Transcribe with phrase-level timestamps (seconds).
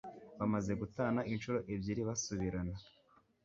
[0.39, 2.75] Bamaze gutana inshuro ebyiri basubirana